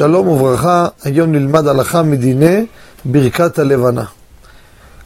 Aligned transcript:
שלום 0.00 0.28
וברכה, 0.28 0.88
היום 1.04 1.32
נלמד 1.32 1.66
הלכה 1.66 2.02
מדיני 2.02 2.66
ברכת 3.04 3.58
הלבנה. 3.58 4.04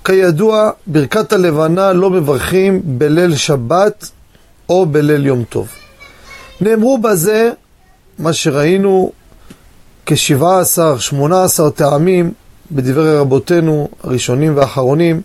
כידוע, 0.05 0.71
ברכת 0.87 1.33
הלבנה 1.33 1.93
לא 1.93 2.11
מברכים 2.11 2.83
בליל 2.85 3.37
שבת 3.37 4.11
או 4.69 4.87
בליל 4.87 5.27
יום 5.27 5.45
טוב. 5.45 5.69
נאמרו 6.61 6.99
בזה, 6.99 7.51
מה 8.19 8.33
שראינו, 8.33 9.13
כ-17, 10.07 10.99
18 10.99 11.71
טעמים 11.71 12.33
בדברי 12.73 13.17
רבותינו 13.17 13.89
הראשונים 14.05 14.57
והאחרונים. 14.57 15.23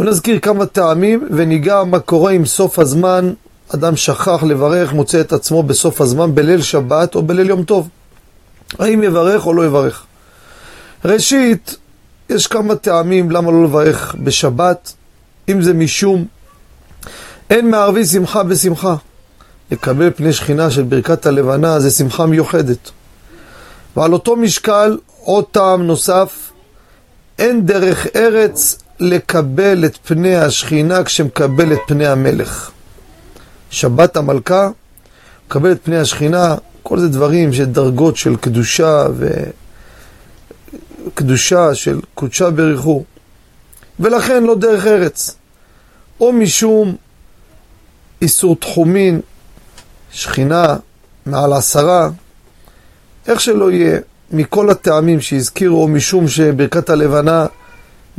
ונזכיר 0.00 0.38
כמה 0.38 0.66
טעמים 0.66 1.28
וניגע 1.30 1.84
מה 1.84 1.98
קורה 1.98 2.32
עם 2.32 2.46
סוף 2.46 2.78
הזמן, 2.78 3.32
אדם 3.74 3.96
שכח 3.96 4.42
לברך, 4.42 4.92
מוצא 4.92 5.20
את 5.20 5.32
עצמו 5.32 5.62
בסוף 5.62 6.00
הזמן 6.00 6.34
בליל 6.34 6.62
שבת 6.62 7.14
או 7.14 7.22
בליל 7.22 7.48
יום 7.48 7.62
טוב. 7.62 7.88
האם 8.78 9.02
יברך 9.02 9.46
או 9.46 9.54
לא 9.54 9.66
יברך? 9.66 10.04
ראשית, 11.04 11.76
יש 12.30 12.46
כמה 12.46 12.76
טעמים 12.76 13.30
למה 13.30 13.50
לא 13.50 13.64
לברך 13.64 14.14
בשבת, 14.18 14.92
אם 15.48 15.62
זה 15.62 15.74
משום 15.74 16.24
אין 17.50 17.70
מערבי 17.70 18.06
שמחה 18.06 18.42
בשמחה. 18.42 18.94
לקבל 19.70 20.10
פני 20.10 20.32
שכינה 20.32 20.70
של 20.70 20.82
ברכת 20.82 21.26
הלבנה 21.26 21.80
זה 21.80 21.90
שמחה 21.90 22.26
מיוחדת. 22.26 22.90
ועל 23.96 24.12
אותו 24.12 24.36
משקל, 24.36 24.98
עוד 25.20 25.44
טעם 25.50 25.82
נוסף, 25.82 26.50
אין 27.38 27.66
דרך 27.66 28.06
ארץ 28.16 28.78
לקבל 29.00 29.84
את 29.84 29.96
פני 30.04 30.36
השכינה 30.36 31.04
כשמקבל 31.04 31.72
את 31.72 31.78
פני 31.86 32.06
המלך. 32.06 32.70
שבת 33.70 34.16
המלכה, 34.16 34.70
מקבל 35.46 35.72
את 35.72 35.78
פני 35.82 35.98
השכינה, 35.98 36.54
כל 36.84 36.98
זה 36.98 37.08
דברים 37.08 37.52
של 37.52 37.64
דרגות 37.64 38.16
של 38.16 38.36
קדושה 38.36 39.06
וקדושה 41.06 41.74
של 41.74 42.00
קודשה 42.14 42.50
בריחו. 42.50 43.04
ולכן 44.00 44.44
לא 44.44 44.54
דרך 44.54 44.86
ארץ. 44.86 45.36
או 46.20 46.32
משום 46.32 46.96
איסור 48.22 48.56
תחומין, 48.56 49.20
שכינה 50.12 50.76
מעל 51.26 51.52
עשרה, 51.52 52.08
איך 53.26 53.40
שלא 53.40 53.70
יהיה, 53.70 53.98
מכל 54.30 54.70
הטעמים 54.70 55.20
שהזכירו, 55.20 55.82
או 55.82 55.88
משום 55.88 56.28
שברכת 56.28 56.90
הלבנה 56.90 57.46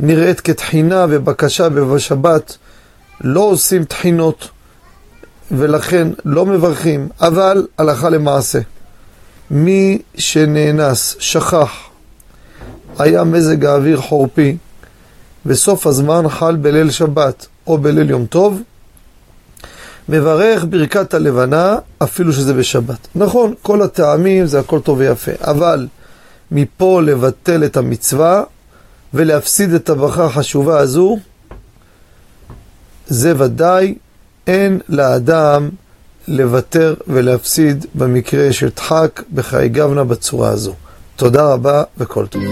נראית 0.00 0.40
כתחינה 0.40 1.06
ובקשה 1.10 1.68
ובשבת 1.74 2.56
לא 3.20 3.40
עושים 3.40 3.84
תחינות 3.84 4.48
ולכן 5.50 6.08
לא 6.24 6.46
מברכים, 6.46 7.08
אבל 7.20 7.66
הלכה 7.78 8.08
למעשה. 8.08 8.58
מי 9.50 9.98
שנאנס, 10.14 11.16
שכח, 11.18 11.70
היה 12.98 13.24
מזג 13.24 13.64
האוויר 13.64 14.00
חורפי, 14.00 14.56
וסוף 15.46 15.86
הזמן 15.86 16.28
חל 16.28 16.56
בליל 16.56 16.90
שבת 16.90 17.46
או 17.66 17.78
בליל 17.78 18.10
יום 18.10 18.26
טוב, 18.26 18.62
מברך 20.08 20.64
ברכת 20.70 21.14
הלבנה 21.14 21.76
אפילו 21.98 22.32
שזה 22.32 22.54
בשבת. 22.54 23.08
נכון, 23.14 23.54
כל 23.62 23.82
הטעמים 23.82 24.46
זה 24.46 24.60
הכל 24.60 24.80
טוב 24.80 24.98
ויפה, 24.98 25.32
אבל 25.40 25.86
מפה 26.50 27.02
לבטל 27.02 27.64
את 27.64 27.76
המצווה 27.76 28.42
ולהפסיד 29.14 29.72
את 29.72 29.90
הברכה 29.90 30.24
החשובה 30.24 30.78
הזו, 30.78 31.18
זה 33.06 33.32
ודאי 33.38 33.94
אין 34.46 34.80
לאדם 34.88 35.68
לוותר 36.28 36.94
ולהפסיד 37.06 37.86
במקרה 37.94 38.52
של 38.52 38.68
דחק 38.76 39.22
בחיי 39.34 39.68
גבנה 39.68 40.04
בצורה 40.04 40.48
הזו. 40.48 40.74
תודה 41.16 41.52
רבה 41.52 41.82
וכל 41.98 42.26
טוב. 42.26 42.42